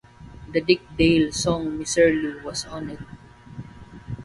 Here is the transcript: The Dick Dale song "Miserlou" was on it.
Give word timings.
The 0.51 0.61
Dick 0.61 0.81
Dale 0.97 1.31
song 1.31 1.77
"Miserlou" 1.77 2.41
was 2.41 2.65
on 2.65 2.89
it. 2.89 2.97